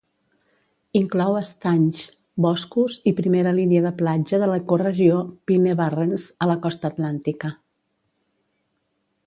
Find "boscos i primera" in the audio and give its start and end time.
2.45-3.53